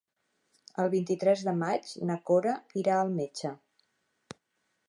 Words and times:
El 0.83 0.89
vint-i-tres 0.93 1.43
de 1.49 1.53
maig 1.65 1.93
na 2.11 2.17
Cora 2.31 2.57
irà 2.85 2.99
al 3.05 3.15
metge. 3.21 3.53